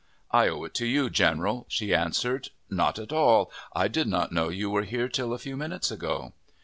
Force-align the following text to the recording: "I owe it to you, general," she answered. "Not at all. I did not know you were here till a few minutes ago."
"I 0.31 0.47
owe 0.47 0.63
it 0.63 0.73
to 0.73 0.87
you, 0.87 1.11
general," 1.11 1.67
she 1.69 1.93
answered. 1.93 2.49
"Not 2.71 2.97
at 2.97 3.13
all. 3.13 3.51
I 3.75 3.87
did 3.87 4.07
not 4.07 4.31
know 4.31 4.49
you 4.49 4.67
were 4.71 4.81
here 4.81 5.07
till 5.07 5.31
a 5.31 5.37
few 5.37 5.55
minutes 5.55 5.91
ago." 5.91 6.33